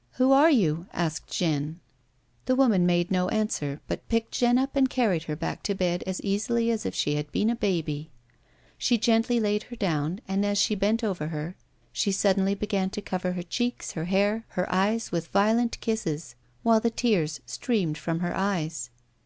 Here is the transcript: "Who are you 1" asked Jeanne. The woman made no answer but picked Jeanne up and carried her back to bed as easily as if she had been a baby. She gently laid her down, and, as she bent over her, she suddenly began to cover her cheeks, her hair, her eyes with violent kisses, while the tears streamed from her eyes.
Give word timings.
"Who 0.16 0.32
are 0.32 0.50
you 0.50 0.76
1" 0.76 0.88
asked 0.94 1.30
Jeanne. 1.30 1.78
The 2.46 2.54
woman 2.56 2.86
made 2.86 3.10
no 3.10 3.28
answer 3.28 3.82
but 3.86 4.08
picked 4.08 4.32
Jeanne 4.32 4.56
up 4.56 4.76
and 4.76 4.88
carried 4.88 5.24
her 5.24 5.36
back 5.36 5.62
to 5.64 5.74
bed 5.74 6.02
as 6.06 6.22
easily 6.22 6.70
as 6.70 6.86
if 6.86 6.94
she 6.94 7.16
had 7.16 7.30
been 7.32 7.50
a 7.50 7.54
baby. 7.54 8.10
She 8.78 8.96
gently 8.96 9.38
laid 9.40 9.64
her 9.64 9.76
down, 9.76 10.22
and, 10.26 10.42
as 10.46 10.56
she 10.56 10.74
bent 10.74 11.04
over 11.04 11.26
her, 11.28 11.54
she 11.92 12.12
suddenly 12.12 12.54
began 12.54 12.88
to 12.88 13.02
cover 13.02 13.32
her 13.32 13.42
cheeks, 13.42 13.92
her 13.92 14.06
hair, 14.06 14.46
her 14.48 14.66
eyes 14.72 15.12
with 15.12 15.26
violent 15.26 15.78
kisses, 15.82 16.34
while 16.62 16.80
the 16.80 16.88
tears 16.88 17.40
streamed 17.44 17.98
from 17.98 18.20
her 18.20 18.34
eyes. 18.34 18.88